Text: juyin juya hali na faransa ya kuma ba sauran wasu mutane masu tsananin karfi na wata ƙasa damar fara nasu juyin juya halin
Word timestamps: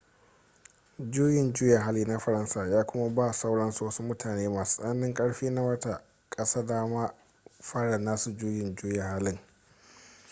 juyin 1.11 1.53
juya 1.53 1.81
hali 1.81 2.05
na 2.05 2.19
faransa 2.19 2.67
ya 2.67 2.83
kuma 2.83 3.15
ba 3.15 3.31
sauran 3.33 3.73
wasu 3.81 4.03
mutane 4.03 4.49
masu 4.49 4.77
tsananin 4.81 5.13
karfi 5.13 5.49
na 5.49 5.61
wata 5.63 6.03
ƙasa 6.29 6.63
damar 6.65 7.13
fara 7.61 7.97
nasu 7.97 8.31
juyin 8.37 8.75
juya 8.75 9.07
halin 9.07 9.39